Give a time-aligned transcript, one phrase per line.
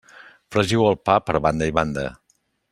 [0.55, 2.09] Fregiu el pa per banda i banda.